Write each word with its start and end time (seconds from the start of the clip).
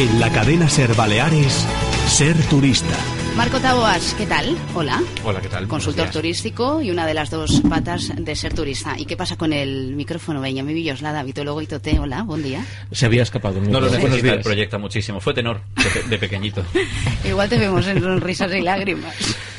En 0.00 0.18
la 0.20 0.30
cadena 0.30 0.68
Ser 0.68 0.94
Baleares, 0.94 1.66
Ser 2.08 2.34
Turista. 2.48 2.96
Marco 3.36 3.60
Taboas, 3.60 4.14
¿qué 4.14 4.26
tal? 4.26 4.56
Hola. 4.74 5.00
Hola, 5.24 5.40
¿qué 5.40 5.48
tal? 5.48 5.68
Consultor 5.68 6.10
turístico 6.10 6.80
y 6.82 6.90
una 6.90 7.06
de 7.06 7.14
las 7.14 7.30
dos 7.30 7.60
patas 7.68 8.10
de 8.16 8.34
ser 8.34 8.52
turista. 8.54 8.98
¿Y 8.98 9.04
qué 9.06 9.16
pasa 9.16 9.36
con 9.36 9.52
el 9.52 9.94
micrófono? 9.94 10.40
Benjamín 10.40 10.74
Villoslada, 10.74 11.22
vitólogo 11.22 11.62
y 11.62 11.66
tote. 11.66 11.98
Hola, 11.98 12.22
buen 12.22 12.42
día. 12.42 12.64
Se 12.90 13.06
había 13.06 13.22
escapado. 13.22 13.60
No 13.60 13.80
lo 13.80 13.88
Buenos 13.88 13.92
necesita 13.92 14.28
el 14.28 14.34
días. 14.34 14.44
proyecto 14.44 14.78
muchísimo. 14.78 15.20
Fue 15.20 15.32
tenor, 15.34 15.60
de, 15.76 15.84
pe- 16.00 16.08
de 16.08 16.18
pequeñito. 16.18 16.64
Igual 17.24 17.48
te 17.48 17.58
vemos 17.58 17.86
en 17.86 18.00
sonrisas 18.00 18.52
y 18.52 18.60
lágrimas. 18.62 19.14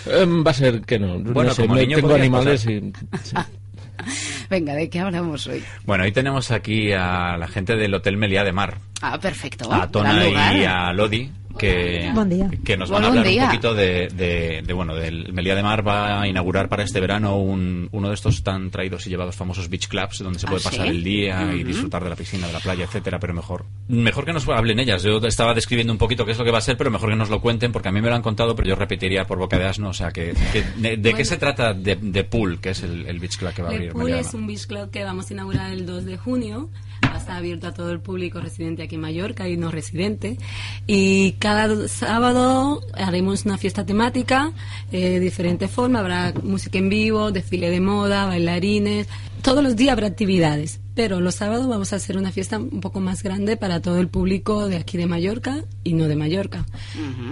Em, 0.07 0.43
va 0.45 0.51
a 0.51 0.55
ser 0.55 0.81
que 0.81 0.99
no. 0.99 1.19
Bueno, 1.19 1.49
no 1.49 1.53
sé, 1.55 1.61
como 1.61 1.75
niño 1.75 1.95
tengo 1.97 2.13
animales 2.15 2.61
pasar. 2.65 2.73
y. 2.73 2.93
sí. 3.23 3.35
Venga, 4.51 4.73
¿de 4.75 4.89
qué 4.89 4.99
hablamos 4.99 5.47
hoy? 5.47 5.63
Bueno, 5.85 6.03
hoy 6.03 6.11
tenemos 6.11 6.51
aquí 6.51 6.91
a 6.91 7.37
la 7.37 7.47
gente 7.47 7.77
del 7.77 7.93
Hotel 7.93 8.17
Meliá 8.17 8.43
de 8.43 8.51
Mar, 8.51 8.79
Ah, 9.01 9.17
perfecto. 9.17 9.71
a 9.73 9.87
Tona 9.89 10.27
y 10.27 10.65
a 10.65 10.91
Lodi, 10.91 11.31
que, 11.57 12.11
Buen 12.13 12.29
día. 12.29 12.49
que 12.63 12.77
nos 12.77 12.89
van 12.89 13.03
a 13.03 13.07
hablar 13.07 13.25
día. 13.27 13.43
un 13.43 13.47
poquito 13.49 13.73
de, 13.73 14.07
de- 14.09 14.61
de, 14.65 14.73
bueno, 14.73 14.95
del 14.95 15.31
Meliá 15.33 15.55
de 15.55 15.63
Mar 15.63 15.85
va 15.87 16.21
a 16.21 16.27
inaugurar 16.27 16.69
para 16.69 16.83
este 16.83 16.99
verano 16.99 17.37
un- 17.37 17.89
uno 17.91 18.07
de 18.09 18.13
estos 18.15 18.43
tan 18.43 18.69
traídos 18.71 19.05
y 19.07 19.09
llevados 19.09 19.35
famosos 19.35 19.69
beach 19.69 19.87
clubs 19.87 20.19
donde 20.19 20.39
se 20.39 20.47
¿Ah, 20.47 20.49
puede 20.49 20.61
sí? 20.63 20.69
pasar 20.69 20.87
el 20.87 21.03
día 21.03 21.53
y 21.53 21.63
disfrutar 21.63 22.03
de 22.03 22.09
la 22.09 22.15
piscina, 22.15 22.47
de 22.47 22.53
la 22.53 22.59
playa, 22.59 22.85
etcétera, 22.85 23.19
pero 23.19 23.33
mejor 23.33 23.65
mejor 23.87 24.25
que 24.25 24.33
nos 24.33 24.47
hablen 24.49 24.79
ellas. 24.79 25.03
Yo 25.03 25.17
estaba 25.25 25.53
describiendo 25.53 25.93
un 25.93 25.99
poquito 25.99 26.25
qué 26.25 26.31
es 26.31 26.37
lo 26.37 26.45
que 26.45 26.51
va 26.51 26.57
a 26.59 26.61
ser, 26.61 26.77
pero 26.77 26.89
mejor 26.91 27.09
que 27.09 27.15
nos 27.15 27.29
lo 27.29 27.41
cuenten 27.41 27.71
porque 27.71 27.89
a 27.89 27.91
mí 27.91 28.01
me 28.01 28.09
lo 28.09 28.15
han 28.15 28.21
contado, 28.21 28.55
pero 28.55 28.69
yo 28.69 28.75
repetiría 28.75 29.25
por 29.25 29.37
boca 29.37 29.57
de 29.57 29.65
asno, 29.65 29.89
o 29.89 29.93
sea, 29.93 30.11
que, 30.11 30.33
que- 30.53 30.63
de, 30.77 30.97
de 30.97 31.13
qué 31.13 31.25
se 31.25 31.37
trata 31.37 31.73
de, 31.73 31.95
de 31.95 32.23
Pool, 32.23 32.59
que 32.59 32.69
es 32.71 32.83
el, 32.83 33.05
el 33.07 33.19
beach 33.19 33.37
club 33.37 33.53
que 33.53 33.61
va 33.61 33.69
a 33.69 33.71
abrir 33.71 33.91
Pool 33.91 34.11
es 34.13 34.33
un 34.33 34.47
beach 34.47 34.67
club 34.67 34.89
que 34.91 35.03
vamos 35.03 35.29
a 35.29 35.33
inaugurar 35.33 35.71
el 35.73 35.85
2 35.85 36.05
de 36.05 36.17
junio. 36.17 36.69
Estar 37.21 37.37
abierto 37.37 37.67
a 37.67 37.73
todo 37.73 37.91
el 37.91 37.99
público 37.99 38.39
residente 38.39 38.83
aquí 38.83 38.95
en 38.95 39.01
Mallorca 39.01 39.47
y 39.47 39.55
no 39.55 39.71
residente. 39.71 40.37
Y 40.87 41.33
cada 41.33 41.87
sábado 41.87 42.81
haremos 42.93 43.45
una 43.45 43.57
fiesta 43.57 43.85
temática 43.85 44.51
eh, 44.91 45.09
de 45.11 45.19
diferente 45.19 45.67
forma. 45.67 45.99
Habrá 45.99 46.33
música 46.43 46.79
en 46.79 46.89
vivo, 46.89 47.31
desfile 47.31 47.69
de 47.69 47.79
moda, 47.79 48.25
bailarines. 48.25 49.07
Todos 49.41 49.63
los 49.63 49.75
días 49.75 49.93
habrá 49.93 50.07
actividades. 50.07 50.79
Pero 50.93 51.21
los 51.21 51.35
sábados 51.35 51.67
vamos 51.67 51.93
a 51.93 51.97
hacer 51.97 52.17
una 52.17 52.31
fiesta 52.31 52.57
un 52.57 52.81
poco 52.81 52.99
más 52.99 53.23
grande 53.23 53.55
para 53.55 53.81
todo 53.81 53.99
el 53.99 54.09
público 54.09 54.67
de 54.67 54.77
aquí 54.77 54.97
de 54.97 55.05
Mallorca 55.05 55.63
y 55.83 55.93
no 55.93 56.07
de 56.07 56.15
Mallorca. 56.15 56.65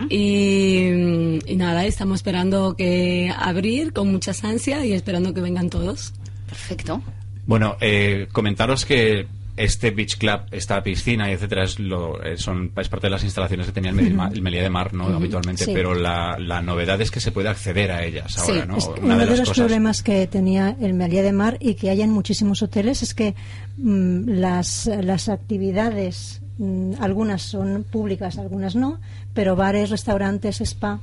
y, 0.09 1.40
y 1.46 1.56
nada, 1.58 1.86
estamos 1.86 2.20
esperando 2.20 2.76
que 2.76 3.34
abrir 3.38 3.92
con 3.92 4.12
muchas 4.12 4.44
ansias 4.44 4.86
y 4.86 4.94
esperando 4.94 5.34
que 5.34 5.42
vengan 5.42 5.70
todos. 5.70 6.14
Perfecto. 6.48 7.02
Bueno, 7.46 7.78
eh, 7.81 8.28
comentaros 8.31 8.86
que 8.86 9.28
este 9.59 9.92
beach 9.92 10.18
club, 10.18 10.42
esta 10.52 10.81
piscina 10.81 11.30
etcétera, 11.31 11.64
es, 11.66 11.80
lo, 11.80 12.24
eh, 12.24 12.38
son, 12.38 12.72
es 12.78 12.90
parte 12.90 13.08
de 13.08 13.12
las 13.12 13.24
instalaciones 13.24 13.66
que 13.68 13.72
tenía 13.74 13.92
el, 13.92 13.97
Meli- 13.97 14.34
el 14.34 14.42
Meliá 14.42 14.64
de 14.64 14.70
Mar, 14.70 14.94
¿no? 14.94 15.06
Habitualmente, 15.08 15.66
Sí. 15.66 15.72
pero 15.74 15.94
la, 15.94 16.38
la 16.40 16.62
novedad 16.62 17.00
es 17.02 17.12
que 17.12 17.20
se 17.20 17.31
puede 17.31 17.50
acceder 17.50 17.92
a 17.92 18.03
ellas 18.03 18.34
Sí, 18.34 18.52
ahora, 18.52 18.66
¿no? 18.66 18.78
Una 18.78 19.00
uno 19.16 19.18
de, 19.18 19.25
los 19.25 19.40
cosas- 19.42 19.58
problemas 19.58 20.02
que 20.03 20.25
tenía 20.28 20.75
el 20.81 20.94
Meliá 20.94 21.22
de 21.24 21.31
Mar 21.34 21.58
y 21.59 21.75
que 21.75 21.90
hay 21.90 22.02
en 22.02 22.12
muchísimos 22.12 22.62
hoteles 22.64 23.03
es 23.03 23.14
que 23.14 23.36
mm, 23.78 24.30
las, 24.30 24.90
las 25.02 25.30
actividades, 25.30 26.42
mm, 26.58 26.94
algunas 27.00 27.42
son 27.42 27.84
públicas, 27.90 28.38
algunas 28.38 28.75
no, 28.75 29.00
pero 29.34 29.56
bares, 29.56 29.90
restaurantes, 29.90 30.62
spa, 30.62 31.00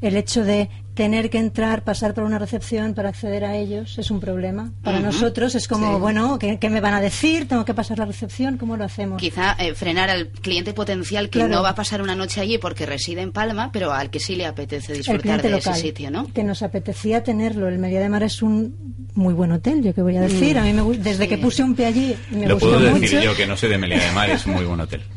el 0.00 0.16
hecho 0.16 0.44
de 0.44 0.68
tener 0.94 1.30
que 1.30 1.38
entrar, 1.38 1.84
pasar 1.84 2.12
por 2.14 2.24
una 2.24 2.38
recepción 2.38 2.94
para 2.94 3.08
acceder 3.08 3.44
a 3.44 3.56
ellos 3.56 3.98
es 3.98 4.10
un 4.10 4.20
problema. 4.20 4.72
Para 4.82 5.00
nosotros 5.00 5.54
es 5.54 5.66
como, 5.68 5.94
Sí. 5.94 6.00
bueno, 6.00 6.38
¿qué, 6.38 6.58
qué 6.58 6.68
me 6.68 6.80
van 6.80 6.94
a 6.94 7.00
decir? 7.00 7.48
¿Tengo 7.48 7.64
que 7.64 7.72
pasar 7.74 7.98
la 7.98 8.04
recepción? 8.04 8.58
¿Cómo 8.58 8.76
lo 8.76 8.84
hacemos? 8.84 9.18
Quizá 9.20 9.52
eh, 9.58 9.74
frenar 9.74 10.10
al 10.10 10.28
cliente 10.28 10.74
potencial 10.74 11.30
que 11.30 11.38
Claro. 11.38 11.54
no 11.54 11.62
va 11.62 11.70
a 11.70 11.74
pasar 11.74 12.02
una 12.02 12.14
noche 12.14 12.40
allí 12.40 12.58
porque 12.58 12.84
reside 12.86 13.22
en 13.22 13.32
Palma, 13.32 13.70
pero 13.72 13.92
al 13.92 14.10
que 14.10 14.20
sí 14.20 14.36
le 14.36 14.44
apetece 14.46 14.92
disfrutar 14.92 15.40
de 15.40 15.50
local, 15.50 15.72
ese 15.74 15.80
sitio, 15.82 16.10
¿no? 16.10 16.26
que 16.32 16.44
nos 16.44 16.62
apetecía 16.62 17.22
tenerlo. 17.22 17.68
El 17.68 17.78
Meliá 17.78 18.00
de 18.00 18.08
Mar 18.10 18.22
es 18.22 18.42
un 18.42 19.08
muy 19.14 19.32
buen 19.34 19.52
hotel, 19.52 19.82
yo 19.82 19.94
que 19.94 20.02
voy 20.02 20.16
a 20.16 20.20
decir. 20.22 20.56
Mm. 20.56 20.58
A 20.58 20.62
mí 20.64 20.72
me, 20.72 20.96
desde 20.98 21.24
Sí. 21.24 21.28
que 21.28 21.38
puse 21.38 21.62
un 21.62 21.74
pie 21.74 21.86
allí 21.86 22.16
me 22.30 22.46
Lo 22.46 22.54
gustó 22.54 22.68
puedo 22.70 22.90
mucho. 22.90 23.00
decir 23.00 23.20
yo, 23.20 23.34
que 23.36 23.46
no 23.46 23.56
soy 23.56 23.70
de 23.70 23.78
Meliá 23.78 23.98
de 23.98 24.12
Mar, 24.12 24.30
es 24.30 24.44
un 24.46 24.54
muy 24.54 24.64
buen 24.64 24.80
hotel. 24.80 25.02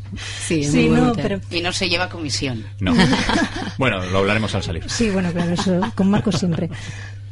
Sí, 0.46 0.60
es 0.60 0.70
Sí, 0.70 0.78
muy 0.78 0.88
buen 0.90 1.04
no, 1.04 1.10
hotel. 1.12 1.22
pero 1.22 1.40
Y 1.50 1.60
no 1.60 1.72
se 1.72 1.88
lleva 1.88 2.08
comisión. 2.08 2.64
No. 2.80 2.94
bueno, 3.78 4.04
lo 4.06 4.18
hablaremos 4.18 4.54
al 4.54 4.62
salir. 4.62 4.84
Sí, 4.88 5.10
bueno, 5.10 5.32
claro, 5.32 5.52
eso 5.52 5.65
con 5.94 6.10
Marcos 6.10 6.36
siempre. 6.36 6.70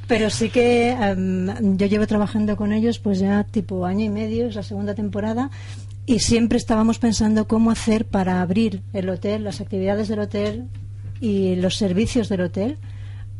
Pero 0.06 0.28
sí 0.28 0.50
que 0.50 0.90
em, 0.90 1.76
yo 1.76 1.86
llevo 1.86 2.06
trabajando 2.06 2.56
con 2.56 2.72
ellos 2.72 2.98
pues 2.98 3.18
ya 3.18 3.44
tipo 3.44 3.86
año 3.86 4.04
y 4.04 4.10
medio, 4.10 4.46
es 4.46 4.54
la 4.54 4.62
segunda 4.62 4.94
temporada, 4.94 5.50
y 6.06 6.18
siempre 6.18 6.58
estábamos 6.58 6.98
pensando 6.98 7.48
cómo 7.48 7.70
hacer 7.70 8.04
para 8.04 8.42
abrir 8.42 8.82
el 8.92 9.08
hotel, 9.08 9.44
las 9.44 9.60
actividades 9.60 10.08
del 10.08 10.20
hotel 10.20 10.68
y 11.20 11.56
los 11.56 11.76
servicios 11.76 12.28
del 12.28 12.42
hotel 12.42 12.76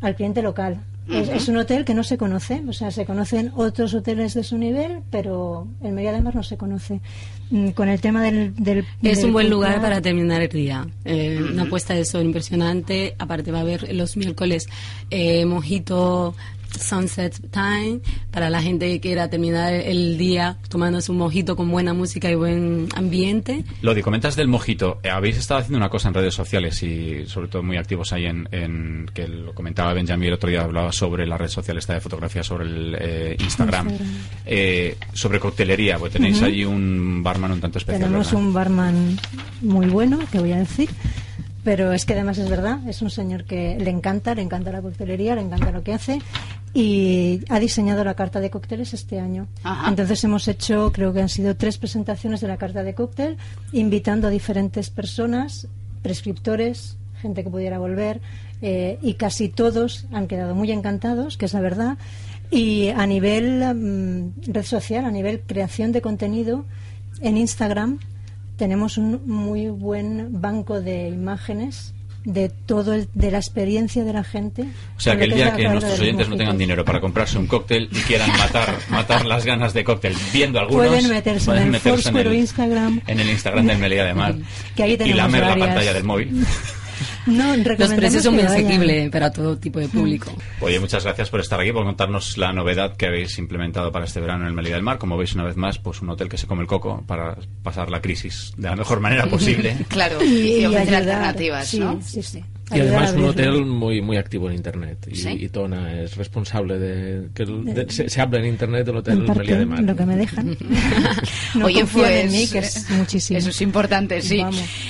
al 0.01 0.15
cliente 0.15 0.41
local. 0.41 0.81
Es, 1.07 1.47
un 1.47 1.57
hotel 1.57 1.85
que 1.85 1.93
no 1.93 2.03
se 2.03 2.17
conoce, 2.17 2.63
o 2.67 2.73
sea, 2.73 2.89
se 2.89 3.05
conocen 3.05 3.51
otros 3.55 3.93
hoteles 3.93 4.33
de 4.33 4.43
su 4.43 4.57
nivel, 4.57 5.01
pero 5.11 5.67
el 5.83 5.93
Meliá 5.93 6.11
de 6.11 6.21
Mar 6.21 6.35
no 6.35 6.41
se 6.41 6.57
conoce. 6.57 6.99
Mm, 7.51 7.69
Con 7.69 7.89
el 7.89 8.01
tema 8.01 8.23
del... 8.23 8.55
del 8.55 8.85
Es 9.03 9.17
del 9.19 9.27
un 9.27 9.33
buen 9.33 9.49
lugar 9.49 9.79
para 9.81 10.01
terminar 10.01 10.41
el 10.41 10.49
día. 10.49 10.87
Eh, 11.03 11.39
Una 11.51 11.65
puesta 11.65 11.93
de 11.93 12.05
sol 12.05 12.23
impresionante. 12.25 13.15
Aparte 13.19 13.51
va 13.51 13.59
a 13.59 13.61
haber 13.61 13.93
los 13.93 14.17
miércoles 14.17 14.67
eh, 15.11 15.45
mojito 15.45 16.35
sunset 16.79 17.39
time 17.51 17.99
para 18.31 18.49
la 18.49 18.61
gente 18.61 18.87
que 18.89 18.99
quiera 18.99 19.29
terminar 19.29 19.73
el 19.73 20.17
día 20.17 20.57
tomándose 20.69 21.11
un 21.11 21.17
mojito 21.17 21.55
con 21.55 21.69
buena 21.71 21.93
música 21.93 22.29
y 22.29 22.35
buen 22.35 22.87
ambiente. 22.95 23.63
Lodi, 23.81 24.01
comentas 24.01 24.35
del 24.35 24.47
mojito. 24.47 24.99
Eh, 25.03 25.09
Habéis 25.09 25.37
estado 25.37 25.59
haciendo 25.61 25.77
una 25.77 25.89
cosa 25.89 26.07
en 26.09 26.13
redes 26.13 26.33
sociales 26.33 26.81
y 26.83 27.25
sobre 27.27 27.47
todo 27.47 27.63
muy 27.63 27.77
activos 27.77 28.11
ahí 28.13 28.25
en, 28.25 28.47
en- 28.51 29.05
que 29.13 29.27
lo 29.27 29.53
comentaba 29.53 29.93
Benjamín 29.93 30.27
el 30.27 30.33
otro 30.35 30.49
día, 30.49 30.61
hablaba 30.61 30.91
sobre 30.91 31.25
la 31.25 31.37
red 31.37 31.47
social 31.49 31.77
esta 31.77 31.93
de 31.93 32.01
fotografía, 32.01 32.43
sobre 32.43 32.65
el 32.65 32.95
eh, 32.99 33.37
Instagram, 33.39 33.89
Instagram. 33.89 34.15
eh, 34.45 34.97
sobre 35.13 35.39
coctelería, 35.39 35.97
porque 35.97 36.13
tenéis 36.13 36.37
Ujú. 36.37 36.45
allí 36.45 36.65
un 36.65 37.21
barman 37.23 37.51
un 37.51 37.61
tanto 37.61 37.77
especial. 37.77 38.03
Tenemos 38.03 38.27
¿verdad? 38.31 38.41
un 38.47 38.53
barman 38.53 39.17
muy 39.61 39.87
bueno, 39.87 40.19
que 40.31 40.39
voy 40.39 40.51
a 40.51 40.57
decir, 40.57 40.89
pero 41.63 41.93
es 41.93 42.05
que 42.05 42.13
además 42.13 42.37
es 42.37 42.49
verdad, 42.49 42.79
es 42.87 43.01
un 43.01 43.09
señor 43.09 43.45
que 43.45 43.77
le 43.79 43.89
encanta, 43.89 44.35
le 44.35 44.41
encanta 44.41 44.71
la 44.71 44.81
coctelería, 44.81 45.35
le 45.35 45.41
encanta 45.41 45.71
lo 45.71 45.83
que 45.83 45.93
hace 45.93 46.19
y 46.75 47.39
ha 47.47 47.57
diseñado 47.57 48.03
la 48.03 48.15
carta 48.15 48.41
de 48.41 48.49
cócteles 48.49 48.93
este 48.93 49.21
año. 49.21 49.47
Ajá. 49.63 49.89
Entonces 49.89 50.21
hemos 50.25 50.45
hecho, 50.49 50.91
creo 50.91 51.13
que 51.13 51.21
han 51.21 51.29
sido 51.29 51.55
tres 51.55 51.77
presentaciones 51.77 52.41
de 52.41 52.49
la 52.49 52.57
carta 52.57 52.83
de 52.83 52.93
cóctel, 52.93 53.37
invitando 53.71 54.27
a 54.27 54.29
diferentes 54.29 54.89
personas, 54.89 55.69
prescriptores, 56.01 56.97
gente 57.21 57.45
que 57.45 57.49
pudiera 57.49 57.79
volver, 57.79 58.19
eh, 58.61 58.99
y 59.01 59.13
casi 59.13 59.47
todos 59.47 60.05
han 60.11 60.27
quedado 60.27 60.53
muy 60.53 60.69
encantados, 60.69 61.37
que 61.37 61.45
es 61.45 61.53
la 61.53 61.61
verdad. 61.61 61.97
Y 62.51 62.89
a 62.89 63.07
nivel 63.07 63.63
mm, 63.73 64.51
red 64.51 64.65
social, 64.65 65.05
a 65.05 65.11
nivel 65.11 65.39
creación 65.47 65.93
de 65.93 66.01
contenido, 66.01 66.65
en 67.21 67.37
Instagram 67.37 67.99
tenemos 68.57 68.97
un 68.97 69.21
muy 69.25 69.69
buen 69.69 70.41
banco 70.41 70.81
de 70.81 71.07
imágenes 71.07 71.93
de 72.25 72.49
todo 72.49 72.93
el- 72.93 73.07
de 73.13 73.31
la 73.31 73.37
experiencia 73.37 74.03
de 74.03 74.11
la 74.13 74.23
gente. 74.23 74.63
O 74.97 74.99
sea, 74.99 75.15
que 75.15 75.25
el 75.25 75.33
día 75.35 75.55
que 75.55 75.67
nuestros 75.69 75.99
oyentes 75.99 76.27
no 76.27 76.35
tengan 76.35 76.57
dinero 76.57 76.83
para 76.83 76.99
comprarse 76.99 77.37
un 77.37 77.47
cóctel 77.47 77.87
y 77.91 77.99
quieran 78.01 78.29
matar 78.31 78.75
matar 78.89 79.25
las 79.25 79.45
ganas 79.45 79.73
de 79.73 79.83
cóctel 79.83 80.13
viendo 80.33 80.59
algunos, 80.59 80.87
Pueden 80.87 81.09
meterse 81.09 81.45
pueden 81.45 81.63
en 81.63 81.75
el 81.75 82.27
en 82.27 82.33
Instagram. 82.33 83.01
en 83.07 83.19
el 83.19 83.29
Instagram 83.29 83.67
del 83.67 83.77
Melía 83.77 84.03
de 84.05 84.13
Mar 84.13 84.35
Que 84.75 84.83
ahí 84.83 84.97
y 85.05 85.13
lamer 85.13 85.43
la 85.45 85.55
pantalla 85.57 85.93
del 85.93 86.03
móvil. 86.03 86.45
No, 87.25 87.55
Los 87.55 87.93
precios 87.93 88.23
son 88.23 88.35
muy 88.35 88.43
asequibles 88.43 89.09
para 89.09 89.31
todo 89.31 89.57
tipo 89.57 89.79
de 89.79 89.87
público. 89.87 90.31
Oye, 90.61 90.79
muchas 90.79 91.03
gracias 91.03 91.29
por 91.29 91.39
estar 91.39 91.59
aquí, 91.59 91.71
por 91.71 91.83
contarnos 91.83 92.37
la 92.37 92.53
novedad 92.53 92.95
que 92.95 93.07
habéis 93.07 93.37
implementado 93.37 93.91
para 93.91 94.05
este 94.05 94.19
verano 94.19 94.43
en 94.43 94.47
el 94.49 94.53
Melilla 94.53 94.75
del 94.75 94.83
Mar. 94.83 94.97
Como 94.97 95.17
veis, 95.17 95.33
una 95.33 95.43
vez 95.43 95.55
más, 95.55 95.77
pues 95.79 96.01
un 96.01 96.09
hotel 96.09 96.29
que 96.29 96.37
se 96.37 96.47
come 96.47 96.61
el 96.61 96.67
coco 96.67 97.03
para 97.07 97.35
pasar 97.63 97.89
la 97.89 98.01
crisis 98.01 98.53
de 98.57 98.69
la 98.69 98.75
mejor 98.75 98.99
manera 98.99 99.25
posible. 99.29 99.75
Claro, 99.87 100.23
Y, 100.23 100.25
y, 100.27 100.61
y 100.61 100.65
ofrecer 100.65 100.95
ayudar. 100.95 101.15
alternativas, 101.15 101.67
sí, 101.67 101.79
¿no? 101.79 101.99
sí, 102.01 102.21
sí. 102.23 102.43
Y 102.73 102.79
además 102.79 103.13
un 103.13 103.25
hotel 103.25 103.65
muy 103.65 104.01
muy 104.01 104.17
activo 104.17 104.49
en 104.49 104.55
internet 104.55 105.07
y, 105.11 105.15
¿Sí? 105.15 105.29
y 105.39 105.49
Tona 105.49 106.01
es 106.01 106.15
responsable 106.17 106.79
de 106.79 107.27
que 107.33 107.43
el- 107.43 107.63
de- 107.65 107.89
se, 107.91 108.09
se 108.09 108.21
habla 108.21 108.39
en 108.39 108.45
internet 108.45 108.85
del 108.85 108.97
hotel 108.97 109.19
En 109.19 109.25
parte, 109.27 109.41
Meliá 109.43 109.57
de 109.59 109.65
Mar. 109.65 109.83
lo 109.83 109.95
que 109.95 110.05
me 110.05 110.15
dejan. 110.15 110.57
no 111.55 111.65
Oye, 111.65 111.85
pues 111.85 112.09
en 112.25 112.31
mí, 112.31 112.47
que 112.47 112.59
es 112.59 112.89
muchísimo. 112.89 113.37
Eso 113.39 113.49
es 113.49 113.61
importante, 113.61 114.21
sí. 114.21 114.43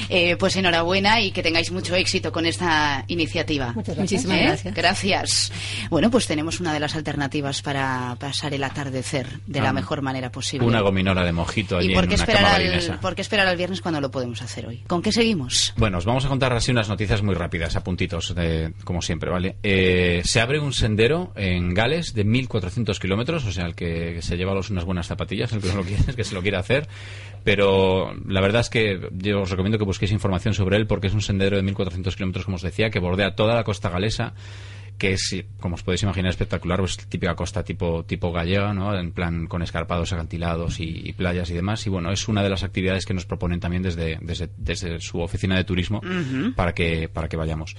Eh, 0.09 0.35
pues 0.37 0.55
enhorabuena 0.55 1.19
y 1.21 1.31
que 1.31 1.43
tengáis 1.43 1.71
mucho 1.71 1.95
éxito 1.95 2.31
con 2.31 2.45
esta 2.45 3.03
iniciativa. 3.07 3.73
Muchas 3.73 3.95
gracias. 3.95 4.23
Muchísimas 4.25 4.37
¿Eh? 4.39 4.43
gracias. 4.45 4.75
Gracias. 4.75 5.51
Bueno, 5.89 6.09
pues 6.11 6.27
tenemos 6.27 6.59
una 6.59 6.73
de 6.73 6.79
las 6.79 6.95
alternativas 6.95 7.61
para 7.61 8.15
pasar 8.19 8.53
el 8.53 8.63
atardecer 8.63 9.27
de 9.47 9.59
la 9.61 9.69
Ah, 9.69 9.73
mejor 9.73 10.01
manera 10.01 10.31
posible. 10.31 10.65
Una 10.67 10.81
gominola 10.81 11.23
de 11.25 11.31
mojito 11.31 11.77
allí 11.77 11.91
¿Y 11.91 11.93
por 11.95 12.03
en 12.03 12.09
qué, 12.11 12.15
una 12.15 12.23
esperar 12.23 12.43
cama 12.43 12.55
al, 12.93 12.99
por 12.99 13.15
qué 13.15 13.21
esperar 13.21 13.47
al 13.47 13.57
viernes 13.57 13.81
cuando 13.81 13.99
lo 13.99 14.11
podemos 14.11 14.41
hacer 14.41 14.67
hoy? 14.67 14.83
¿Con 14.87 15.01
qué 15.01 15.11
seguimos? 15.11 15.73
Bueno, 15.77 15.97
os 15.97 16.05
vamos 16.05 16.23
a 16.25 16.29
contar 16.29 16.53
así 16.53 16.71
unas 16.71 16.87
noticias 16.87 17.21
muy 17.23 17.33
rápidas, 17.33 17.64
a 17.75 17.83
puntitos, 17.83 18.35
de- 18.35 18.73
como 18.83 19.01
siempre, 19.01 19.31
¿vale? 19.31 19.55
Eh, 19.63 20.21
se 20.25 20.41
abre 20.41 20.59
un 20.59 20.73
sendero 20.73 21.31
en 21.35 21.73
Gales 21.73 22.13
de 22.13 22.25
1.400 22.25 22.99
kilómetros, 22.99 23.45
o 23.45 23.51
sea, 23.51 23.65
el 23.65 23.75
que 23.75 24.21
se 24.21 24.35
lleva 24.37 24.53
unas 24.53 24.83
buenas 24.85 25.07
zapatillas, 25.07 25.51
el 25.53 25.61
que, 25.61 25.69
no 25.69 25.75
lo 25.77 25.83
quiere, 25.83 26.03
que 26.15 26.23
se 26.23 26.35
lo 26.35 26.41
quiere 26.41 26.57
hacer. 26.57 26.87
Pero 27.43 28.13
la 28.27 28.41
verdad 28.41 28.61
es 28.61 28.69
que 28.69 28.99
yo 29.13 29.41
os 29.41 29.49
recomiendo 29.49 29.77
que 29.77 29.85
busquéis 29.85 30.11
información 30.11 30.53
sobre 30.53 30.77
él 30.77 30.87
porque 30.87 31.07
es 31.07 31.13
un 31.13 31.21
sendero 31.21 31.57
de 31.57 31.63
1.400 31.63 32.15
kilómetros, 32.15 32.45
como 32.45 32.55
os 32.55 32.61
decía, 32.63 32.89
que 32.89 32.99
bordea 32.99 33.35
toda 33.35 33.55
la 33.55 33.63
costa 33.63 33.89
galesa 33.89 34.33
que 34.97 35.13
es, 35.13 35.45
como 35.59 35.75
os 35.75 35.83
podéis 35.83 36.03
imaginar, 36.03 36.29
espectacular, 36.29 36.79
pues 36.79 36.97
típica 36.97 37.35
costa 37.35 37.63
tipo, 37.63 38.03
tipo 38.05 38.31
gallega, 38.31 38.73
¿no? 38.73 38.97
En 38.97 39.11
plan 39.11 39.47
con 39.47 39.61
escarpados, 39.61 40.13
acantilados 40.13 40.79
y, 40.79 41.09
y 41.09 41.13
playas 41.13 41.49
y 41.49 41.53
demás. 41.53 41.85
Y 41.85 41.89
bueno, 41.89 42.11
es 42.11 42.27
una 42.27 42.43
de 42.43 42.49
las 42.49 42.63
actividades 42.63 43.05
que 43.05 43.13
nos 43.13 43.25
proponen 43.25 43.59
también 43.59 43.83
desde, 43.83 44.17
desde, 44.21 44.49
desde 44.57 44.99
su 44.99 45.19
oficina 45.19 45.55
de 45.55 45.63
turismo 45.63 46.01
para 46.55 46.73
que, 46.73 47.09
para 47.09 47.27
que 47.27 47.37
vayamos. 47.37 47.75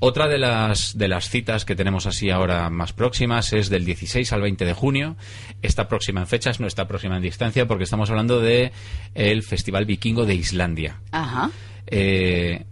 Otra 0.00 0.28
de 0.28 0.38
las, 0.38 0.98
de 0.98 1.08
las 1.08 1.30
citas 1.30 1.64
que 1.64 1.76
tenemos 1.76 2.06
así 2.06 2.30
ahora 2.30 2.68
más 2.68 2.92
próximas 2.92 3.52
es 3.52 3.70
del 3.70 3.84
16 3.84 4.32
al 4.32 4.42
20 4.42 4.64
de 4.64 4.72
junio. 4.72 5.16
Esta 5.62 5.88
próxima 5.88 6.20
en 6.20 6.26
fechas 6.26 6.60
no 6.60 6.66
está 6.66 6.86
próxima 6.86 7.16
en 7.16 7.22
distancia 7.22 7.66
porque 7.66 7.84
estamos 7.84 8.10
hablando 8.10 8.40
de 8.40 8.72
el 9.14 9.42
Festival 9.42 9.86
Vikingo 9.86 10.26
de 10.26 10.34
Islandia. 10.34 11.00
Ajá. 11.10 11.50
Eh, 11.86 12.64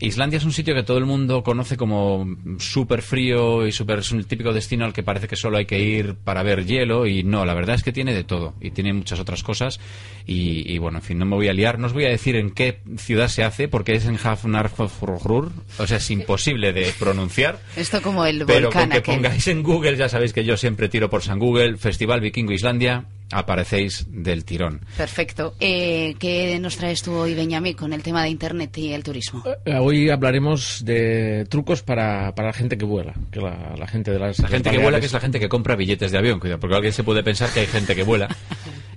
Islandia 0.00 0.36
es 0.36 0.44
un 0.44 0.52
sitio 0.52 0.74
que 0.74 0.84
todo 0.84 0.98
el 0.98 1.06
mundo 1.06 1.42
conoce 1.42 1.76
como 1.76 2.36
súper 2.58 3.02
frío 3.02 3.66
y 3.66 3.72
súper 3.72 3.98
es 3.98 4.12
un 4.12 4.22
típico 4.24 4.52
destino 4.52 4.84
al 4.84 4.92
que 4.92 5.02
parece 5.02 5.26
que 5.26 5.34
solo 5.34 5.58
hay 5.58 5.66
que 5.66 5.80
ir 5.80 6.14
para 6.14 6.42
ver 6.42 6.64
hielo 6.66 7.06
y 7.06 7.24
no, 7.24 7.44
la 7.44 7.54
verdad 7.54 7.74
es 7.74 7.82
que 7.82 7.92
tiene 7.92 8.14
de 8.14 8.22
todo 8.22 8.54
y 8.60 8.70
tiene 8.70 8.92
muchas 8.92 9.18
otras 9.18 9.42
cosas 9.42 9.80
y, 10.26 10.72
y, 10.72 10.78
bueno, 10.78 10.98
en 10.98 11.02
fin, 11.02 11.18
no 11.18 11.24
me 11.24 11.34
voy 11.36 11.48
a 11.48 11.52
liar, 11.52 11.78
no 11.78 11.86
os 11.86 11.94
voy 11.94 12.04
a 12.04 12.10
decir 12.10 12.36
en 12.36 12.50
qué 12.50 12.80
ciudad 12.96 13.28
se 13.28 13.42
hace 13.42 13.66
porque 13.66 13.94
es 13.94 14.06
en 14.06 14.18
Hafnarfjörður, 14.22 15.50
o 15.78 15.86
sea, 15.86 15.96
es 15.96 16.10
imposible 16.10 16.72
de 16.72 16.92
pronunciar. 16.98 17.58
Esto 17.76 18.00
como 18.02 18.24
el 18.26 18.44
Pero 18.46 18.66
volcán 18.66 18.82
con 18.84 18.90
que 18.90 18.98
aquel. 18.98 19.14
pongáis 19.16 19.48
en 19.48 19.62
Google, 19.62 19.96
ya 19.96 20.08
sabéis 20.08 20.32
que 20.32 20.44
yo 20.44 20.56
siempre 20.56 20.88
tiro 20.88 21.08
por 21.10 21.22
San 21.22 21.38
Google, 21.38 21.76
Festival 21.78 22.20
Vikingo 22.20 22.52
Islandia, 22.52 23.06
aparecéis 23.30 24.06
del 24.08 24.44
tirón. 24.44 24.80
Perfecto. 24.96 25.54
Eh, 25.60 26.14
¿Qué 26.18 26.58
nos 26.60 26.76
traes 26.76 27.02
tú 27.02 27.12
hoy, 27.14 27.34
Benjamín, 27.34 27.74
con 27.74 27.92
el 27.92 28.02
tema 28.02 28.22
de 28.22 28.28
Internet 28.30 28.76
y 28.78 28.92
el 28.92 29.02
turismo? 29.02 29.42
Eh, 29.64 29.74
Hoy 29.78 30.10
hablaremos 30.10 30.84
de 30.84 31.46
trucos 31.48 31.82
para, 31.82 32.34
para 32.34 32.48
la 32.48 32.54
gente 32.54 32.78
que 32.78 32.84
vuela, 32.84 33.14
que 33.30 33.40
la, 33.40 33.74
la 33.78 33.86
gente 33.86 34.10
de 34.10 34.18
las 34.18 34.38
La 34.38 34.48
gente 34.48 34.70
que 34.70 34.78
vuela, 34.78 35.00
que 35.00 35.06
es 35.06 35.12
la 35.12 35.20
gente 35.20 35.38
que 35.40 35.48
compra 35.48 35.76
billetes 35.76 36.10
de 36.12 36.18
avión, 36.18 36.40
cuidado, 36.40 36.60
porque 36.60 36.76
alguien 36.76 36.92
se 36.92 37.04
puede 37.04 37.22
pensar 37.22 37.50
que 37.50 37.60
hay 37.60 37.66
gente 37.66 37.94
que 37.94 38.02
vuela 38.02 38.28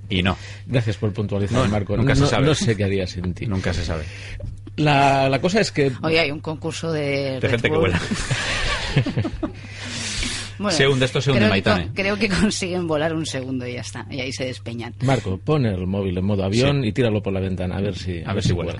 y 0.10 0.22
no, 0.24 0.38
Gracias 0.68 0.98
por 0.98 1.14
puntualizar, 1.14 1.64
No, 1.64 1.70
Marco. 1.70 1.96
nunca 1.98 2.16
se 2.16 2.22
no, 2.22 2.28
sabe. 2.28 2.46
no 2.46 2.56
sé 2.56 2.76
qué 2.76 2.84
haría 2.86 3.08
sin 3.08 3.34
ti. 3.34 3.46
nunca 3.48 3.74
se 3.74 3.84
sabe. 3.86 4.04
La, 4.78 5.28
la 5.30 5.40
cosa 5.42 5.60
es 5.60 5.72
que 5.72 5.92
Hoy 6.02 6.18
hay 6.18 6.32
un 6.32 6.40
concurso 6.40 6.92
de... 6.92 7.02
De 7.02 7.40
Red 7.42 7.50
gente 7.52 7.70
que 7.70 7.76
Bull. 7.76 7.80
vuela. 7.92 8.02
Bueno, 10.62 10.72
Se 10.78 10.88
hunde 10.88 11.06
esto, 11.06 11.22
se 11.22 11.32
hunde 11.32 11.40
creo, 11.42 11.50
Maitane. 11.50 11.88
que- 11.88 12.02
creo 12.02 12.18
que 12.18 12.30
consiguen 12.30 12.88
volar 12.88 13.14
un 13.14 13.26
segundo 13.26 13.68
y 13.68 13.74
ya 13.74 13.82
está. 13.82 14.06
Y 14.10 14.20
ahí 14.22 14.32
se 14.32 14.46
despeñan. 14.46 14.94
Marco, 15.04 15.38
pon 15.44 15.66
el 15.66 15.88
móvil 15.88 16.18
en 16.18 16.26
modo 16.26 16.44
avión 16.44 16.82
Sí. 16.84 16.90
y 16.90 16.92
tíralo 16.92 17.22
por 17.22 17.34
la 17.34 17.40
ventana 17.40 17.78
a 17.78 17.82
ver 17.82 17.96
si 17.96 18.22
A 18.26 18.34
ver 18.34 18.44
si 18.44 18.54
vuela. 18.54 18.80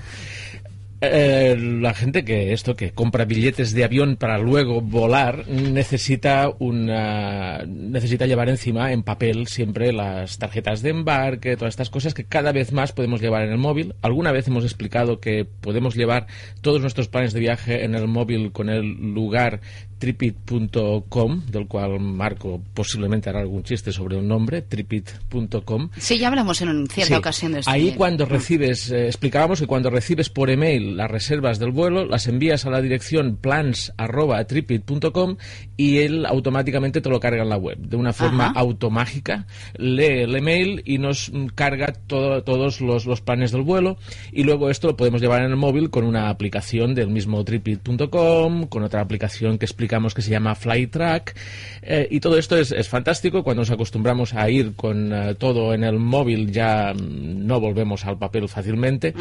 Eh, 1.04 1.56
la 1.58 1.94
gente 1.94 2.24
que 2.24 2.52
esto 2.52 2.76
que 2.76 2.92
compra 2.92 3.24
billetes 3.24 3.72
de 3.74 3.82
avión 3.82 4.14
para 4.14 4.38
luego 4.38 4.80
volar 4.80 5.48
necesita 5.48 6.48
una 6.60 7.64
necesita 7.66 8.24
llevar 8.26 8.48
encima 8.48 8.92
en 8.92 9.02
papel 9.02 9.48
siempre 9.48 9.92
las 9.92 10.38
tarjetas 10.38 10.80
de 10.80 10.90
embarque, 10.90 11.56
todas 11.56 11.72
estas 11.72 11.90
cosas 11.90 12.14
que 12.14 12.22
cada 12.22 12.52
vez 12.52 12.70
más 12.70 12.92
podemos 12.92 13.20
llevar 13.20 13.42
en 13.42 13.50
el 13.50 13.58
móvil. 13.58 13.94
Alguna 14.00 14.30
vez 14.30 14.46
hemos 14.46 14.62
explicado 14.62 15.18
que 15.18 15.44
podemos 15.44 15.96
llevar 15.96 16.28
todos 16.60 16.80
nuestros 16.80 17.08
planes 17.08 17.32
de 17.32 17.40
viaje 17.40 17.84
en 17.84 17.96
el 17.96 18.06
móvil 18.06 18.52
con 18.52 18.70
el 18.70 18.84
lugar 19.12 19.60
tripit.com, 20.02 21.42
del 21.46 21.66
cual 21.68 22.00
Marco 22.00 22.60
posiblemente 22.74 23.30
hará 23.30 23.40
algún 23.40 23.62
chiste 23.62 23.92
sobre 23.92 24.16
un 24.16 24.26
nombre, 24.26 24.62
tripit.com. 24.62 25.90
Sí, 25.96 26.18
ya 26.18 26.28
hablamos 26.28 26.60
en 26.60 26.86
cierta 26.88 27.14
Sí. 27.14 27.18
ocasión 27.18 27.52
de 27.52 27.60
esto. 27.60 27.70
Ahí 27.70 27.94
cuando 27.96 28.26
recibes, 28.26 28.90
eh, 28.90 29.06
explicábamos 29.06 29.60
que 29.60 29.66
cuando 29.66 29.90
recibes 29.90 30.28
por 30.28 30.50
email 30.50 30.96
las 30.96 31.10
reservas 31.10 31.58
del 31.60 31.70
vuelo, 31.70 32.04
las 32.04 32.26
envías 32.26 32.66
a 32.66 32.70
la 32.70 32.80
dirección 32.80 33.36
plans.tripit.com 33.36 35.36
y 35.76 35.98
él 35.98 36.26
automáticamente 36.26 37.00
te 37.00 37.08
lo 37.08 37.20
carga 37.20 37.42
en 37.42 37.48
la 37.48 37.56
web. 37.56 37.78
De 37.78 37.96
una 37.96 38.12
forma 38.12 38.46
Ajá. 38.46 38.58
automágica, 38.60 39.46
lee 39.76 40.22
el 40.22 40.34
email 40.36 40.82
y 40.84 40.98
nos 40.98 41.30
carga 41.54 41.92
todo- 42.06 42.42
todos 42.42 42.80
los, 42.80 43.06
los 43.06 43.20
planes 43.20 43.52
del 43.52 43.62
vuelo 43.62 43.96
y 44.32 44.42
luego 44.42 44.68
esto 44.70 44.88
lo 44.88 44.96
podemos 44.96 45.20
llevar 45.20 45.42
en 45.42 45.50
el 45.50 45.56
móvil 45.56 45.90
con 45.90 46.04
una 46.04 46.28
aplicación 46.28 46.94
del 46.94 47.08
mismo 47.08 47.44
tripit.com, 47.44 48.66
con 48.66 48.82
otra 48.82 49.00
aplicación 49.00 49.58
que 49.58 49.64
explicamos 49.92 50.14
que 50.14 50.22
se 50.22 50.30
llama 50.30 50.54
Flytrack 50.54 51.34
eh, 51.82 52.08
y 52.10 52.20
todo 52.20 52.38
esto 52.38 52.56
es, 52.56 52.72
es 52.72 52.88
fantástico. 52.88 53.42
Cuando 53.44 53.60
nos 53.60 53.70
acostumbramos 53.70 54.32
a 54.32 54.48
ir 54.48 54.72
con 54.74 55.12
eh, 55.12 55.34
todo 55.34 55.74
en 55.74 55.84
el 55.84 55.98
móvil 55.98 56.50
ya 56.50 56.94
mm, 56.94 57.46
no 57.46 57.60
volvemos 57.60 58.06
al 58.06 58.16
papel 58.16 58.48
fácilmente. 58.48 59.12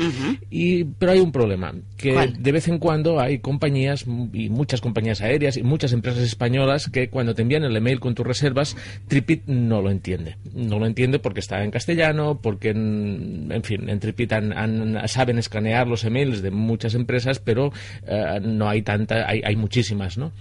y, 0.50 0.86
pero 0.86 1.12
hay 1.12 1.20
un 1.20 1.32
problema, 1.34 1.74
que 1.98 2.14
¿Cuál? 2.14 2.42
de 2.42 2.52
vez 2.54 2.68
en 2.70 2.78
cuando 2.78 3.20
hay 3.20 3.40
compañías 3.40 4.08
mm, 4.08 4.28
y 4.34 4.50
muchas 4.50 4.80
compañías 4.80 5.20
aéreas 5.22 5.58
y 5.58 5.64
muchas 5.64 5.92
empresas 5.92 6.24
españolas 6.24 6.90
que 6.90 7.10
cuando 7.10 7.36
te 7.36 7.42
envían 7.42 7.64
el 7.66 7.76
email 7.76 8.00
con 8.00 8.16
tus 8.16 8.26
reservas, 8.26 8.78
Tripit 9.10 9.44
no 9.48 9.82
lo 9.82 9.90
entiende. 9.92 10.38
No 10.54 10.80
lo 10.80 10.86
entiende 10.86 11.20
porque 11.20 11.42
está 11.42 11.64
en 11.66 11.72
castellano, 11.72 12.40
porque 12.42 12.70
en, 12.70 13.50
en 13.52 13.64
fin, 13.64 13.90
en 13.90 14.00
Tripit 14.00 14.32
han- 14.32 14.54
han- 14.54 15.08
saben 15.10 15.38
escanear 15.38 15.88
los 15.88 16.06
emails 16.06 16.42
de 16.42 16.52
muchas 16.52 16.94
empresas, 16.96 17.40
pero 17.40 17.74
eh, 18.08 18.40
no 18.42 18.70
hay 18.70 18.84
tanta, 18.84 19.28
hay, 19.28 19.42
hay 19.44 19.56
muchísimas, 19.58 20.18
¿no? 20.18 20.32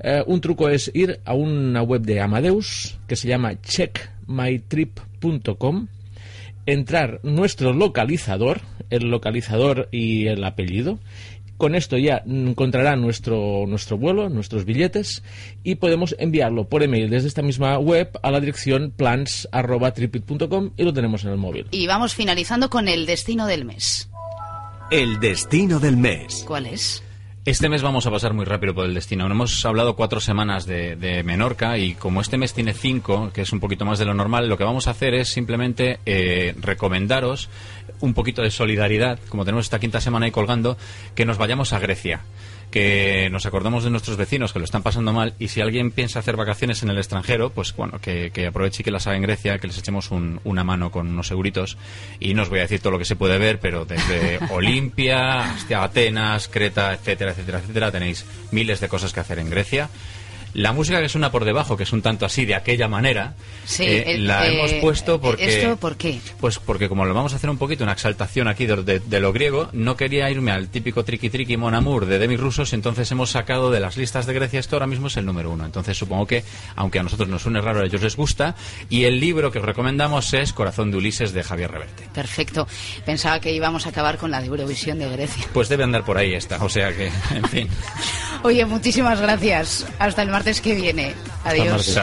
Eh, 0.00 0.22
un 0.26 0.40
truco 0.40 0.68
es 0.68 0.90
ir 0.94 1.20
a 1.24 1.34
una 1.34 1.82
web 1.82 2.02
de 2.02 2.20
Amadeus 2.20 2.98
que 3.06 3.14
se 3.16 3.28
llama 3.28 3.60
checkmytrip.com 3.60 5.88
entrar 6.68 7.20
nuestro 7.22 7.72
localizador, 7.72 8.60
el 8.90 9.10
localizador 9.10 9.88
y 9.90 10.26
el 10.26 10.44
apellido. 10.44 10.98
Con 11.56 11.74
esto 11.74 11.96
ya 11.96 12.22
encontrará 12.24 12.94
nuestro, 12.94 13.64
nuestro 13.66 13.98
vuelo, 13.98 14.28
nuestros 14.28 14.64
billetes, 14.64 15.24
y 15.64 15.76
podemos 15.76 16.14
enviarlo 16.18 16.68
por 16.68 16.84
email 16.84 17.10
desde 17.10 17.26
esta 17.26 17.42
misma 17.42 17.78
web 17.78 18.10
a 18.22 18.30
la 18.30 18.38
dirección 18.38 18.92
plans.tripit.com 18.96 20.70
y 20.76 20.84
lo 20.84 20.92
tenemos 20.92 21.24
en 21.24 21.30
el 21.30 21.38
móvil. 21.38 21.66
Y 21.72 21.88
vamos 21.88 22.14
finalizando 22.14 22.70
con 22.70 22.86
el 22.86 23.06
destino 23.06 23.46
del 23.46 23.64
mes. 23.64 24.08
El 24.90 25.18
destino 25.20 25.80
del 25.80 25.96
mes. 25.96 26.44
¿Cuál 26.46 26.66
es? 26.66 27.02
Este 27.48 27.70
mes 27.70 27.80
vamos 27.80 28.06
a 28.06 28.10
pasar 28.10 28.34
muy 28.34 28.44
rápido 28.44 28.74
por 28.74 28.84
el 28.84 28.92
destino. 28.92 29.24
Hemos 29.24 29.64
hablado 29.64 29.96
cuatro 29.96 30.20
semanas 30.20 30.66
de, 30.66 30.96
de 30.96 31.22
Menorca 31.22 31.78
y 31.78 31.94
como 31.94 32.20
este 32.20 32.36
mes 32.36 32.52
tiene 32.52 32.74
cinco, 32.74 33.30
que 33.32 33.40
es 33.40 33.54
un 33.54 33.58
poquito 33.58 33.86
más 33.86 33.98
de 33.98 34.04
lo 34.04 34.12
normal, 34.12 34.50
lo 34.50 34.58
que 34.58 34.64
vamos 34.64 34.86
a 34.86 34.90
hacer 34.90 35.14
es 35.14 35.30
simplemente 35.30 35.98
eh, 36.04 36.54
recomendaros 36.60 37.48
un 38.00 38.12
poquito 38.12 38.42
de 38.42 38.50
solidaridad, 38.50 39.18
como 39.30 39.46
tenemos 39.46 39.64
esta 39.64 39.78
quinta 39.78 39.98
semana 39.98 40.26
ahí 40.26 40.30
colgando, 40.30 40.76
que 41.14 41.24
nos 41.24 41.38
vayamos 41.38 41.72
a 41.72 41.78
Grecia. 41.78 42.20
Que 42.70 43.28
nos 43.30 43.46
acordemos 43.46 43.82
de 43.84 43.90
nuestros 43.90 44.16
vecinos 44.18 44.52
que 44.52 44.58
lo 44.58 44.64
están 44.66 44.82
pasando 44.82 45.12
mal 45.14 45.32
y 45.38 45.48
si 45.48 45.62
alguien 45.62 45.90
piensa 45.90 46.18
hacer 46.18 46.36
vacaciones 46.36 46.82
en 46.82 46.90
el 46.90 46.98
extranjero, 46.98 47.48
pues 47.50 47.74
bueno, 47.74 47.98
que, 47.98 48.30
que 48.30 48.46
aproveche 48.46 48.82
y 48.82 48.84
que 48.84 48.90
las 48.90 49.06
haga 49.06 49.16
en 49.16 49.22
Grecia, 49.22 49.58
que 49.58 49.66
les 49.68 49.78
echemos 49.78 50.10
un- 50.10 50.38
una 50.44 50.64
mano 50.64 50.90
con 50.90 51.08
unos 51.08 51.28
seguritos. 51.28 51.78
Y 52.20 52.34
no 52.34 52.42
os 52.42 52.50
voy 52.50 52.58
a 52.58 52.62
decir 52.62 52.80
todo 52.80 52.90
lo 52.92 52.98
que 52.98 53.06
se 53.06 53.16
puede 53.16 53.38
ver, 53.38 53.58
pero 53.58 53.86
desde 53.86 54.38
Olimpia 54.50 55.52
hasta 55.54 55.82
Atenas, 55.82 56.48
Creta, 56.48 56.92
etcétera, 56.92 57.30
etcétera, 57.30 57.58
etcétera, 57.60 57.90
tenéis 57.90 58.26
miles 58.50 58.80
de 58.80 58.88
cosas 58.88 59.12
que 59.14 59.20
hacer 59.20 59.38
en 59.38 59.48
Grecia. 59.48 59.88
La 60.54 60.72
música 60.72 61.00
que 61.00 61.08
suena 61.08 61.30
por 61.30 61.44
debajo, 61.44 61.76
que 61.76 61.82
es 61.84 61.92
un 61.92 62.02
tanto 62.02 62.24
así, 62.26 62.44
de 62.46 62.54
aquella 62.54 62.88
manera, 62.88 63.34
Sí, 63.64 63.84
eh, 63.84 64.14
el- 64.14 64.26
la 64.26 64.46
eh, 64.46 64.54
hemos 64.54 64.72
puesto 64.74 65.20
porque... 65.20 65.58
¿Esto 65.62 65.76
por 65.76 65.96
qué? 65.96 66.20
Pues 66.40 66.58
porque 66.58 66.88
como 66.88 67.04
lo 67.04 67.14
vamos 67.14 67.32
a 67.32 67.36
hacer 67.36 67.50
un 67.50 67.58
poquito, 67.58 67.84
una 67.84 67.92
exaltación 67.92 68.48
aquí 68.48 68.66
de, 68.66 68.76
de- 68.82 69.00
de 69.00 69.20
lo 69.20 69.32
griego, 69.32 69.68
no 69.72 69.96
quería 69.96 70.30
irme 70.30 70.50
al 70.52 70.68
típico 70.68 71.04
triqui 71.04 71.30
triqui 71.30 71.56
mon 71.56 71.74
amour 71.74 72.06
de 72.06 72.18
Demi 72.18 72.36
Rusos, 72.36 72.72
entonces 72.72 73.10
hemos 73.12 73.30
sacado 73.30 73.70
de 73.70 73.80
las 73.80 73.96
listas 73.96 74.26
de 74.26 74.32
Grecia 74.34 74.60
esto 74.60 74.76
ahora 74.76 74.86
mismo 74.86 75.08
es 75.08 75.16
el 75.16 75.26
número 75.26 75.50
uno. 75.50 75.64
Entonces 75.64 75.96
supongo 75.96 76.26
que, 76.26 76.44
aunque 76.76 76.98
a 76.98 77.02
nosotros 77.02 77.28
nos 77.28 77.42
suene 77.42 77.60
raro, 77.60 77.80
a 77.80 77.84
ellos 77.86 78.02
les 78.02 78.16
gusta. 78.16 78.54
Y 78.88 79.04
el 79.04 79.20
libro 79.20 79.50
que 79.52 79.58
os 79.58 79.64
recomendamos 79.64 80.32
es 80.34 80.52
Corazón 80.52 80.90
de 80.90 80.96
Ulises 80.96 81.32
de 81.32 81.42
Javier 81.42 81.70
Reverte. 81.70 82.04
Perfecto. 82.14 82.66
Pensaba 83.04 83.38
que 83.40 83.52
íbamos 83.52 83.86
a 83.86 83.90
acabar 83.90 84.16
con 84.18 84.30
la 84.30 84.40
de 84.40 84.46
Eurovisión 84.46 84.98
de 84.98 85.08
Grecia. 85.10 85.44
Pues 85.52 85.68
debe 85.68 85.84
andar 85.84 86.04
por 86.04 86.16
ahí 86.18 86.34
esta, 86.34 86.62
o 86.64 86.68
sea 86.68 86.92
que, 86.96 87.10
en 87.34 87.44
fin. 87.48 87.68
Oye, 88.42 88.64
muchísimas 88.64 89.20
gracias. 89.20 89.86
Hasta 89.98 90.22
el 90.22 90.30
martes 90.38 90.60
que 90.60 90.74
viene. 90.74 91.16
Adiós. 91.44 91.98